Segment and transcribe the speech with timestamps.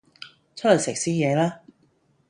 [0.55, 1.59] 出嚟食宵夜啦